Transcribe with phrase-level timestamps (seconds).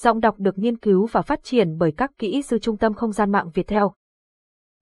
[0.00, 3.12] Giọng đọc được nghiên cứu và phát triển bởi các kỹ sư Trung tâm Không
[3.12, 3.92] gian mạng Việt Theo.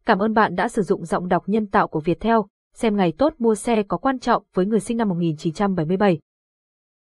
[0.05, 2.47] Cảm ơn bạn đã sử dụng giọng đọc nhân tạo của Việt Theo.
[2.75, 6.19] Xem ngày tốt mua xe có quan trọng với người sinh năm 1977.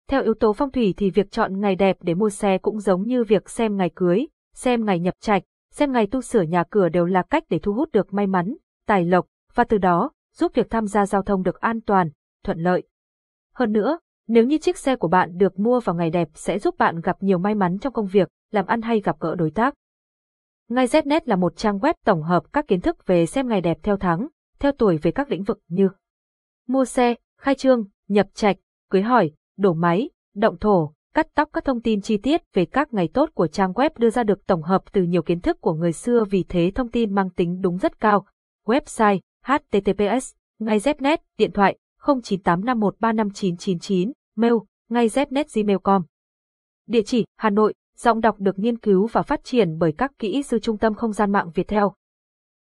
[0.08, 3.02] Theo yếu tố phong thủy thì việc chọn ngày đẹp để mua xe cũng giống
[3.02, 5.42] như việc xem ngày cưới, xem ngày nhập trạch,
[5.72, 8.56] xem ngày tu sửa nhà cửa đều là cách để thu hút được may mắn,
[8.86, 12.10] tài lộc, và từ đó, giúp việc tham gia giao thông được an toàn,
[12.44, 12.82] thuận lợi.
[13.54, 16.74] Hơn nữa, nếu như chiếc xe của bạn được mua vào ngày đẹp sẽ giúp
[16.78, 19.74] bạn gặp nhiều may mắn trong công việc, làm ăn hay gặp gỡ đối tác.
[20.68, 23.78] Ngay Znet là một trang web tổng hợp các kiến thức về xem ngày đẹp
[23.82, 25.88] theo tháng, theo tuổi về các lĩnh vực như
[26.66, 28.56] mua xe, khai trương, nhập trạch,
[28.90, 32.94] cưới hỏi, đổ máy, động thổ, cắt tóc các thông tin chi tiết về các
[32.94, 35.74] ngày tốt của trang web đưa ra được tổng hợp từ nhiều kiến thức của
[35.74, 38.26] người xưa vì thế thông tin mang tính đúng rất cao.
[38.66, 44.54] Website https ngay Znet, điện thoại 0985135999, mail
[44.88, 46.02] ngay znet.gmail.com.
[46.86, 50.42] Địa chỉ Hà Nội, giọng đọc được nghiên cứu và phát triển bởi các kỹ
[50.42, 51.94] sư Trung tâm Không gian mạng Việt Theo.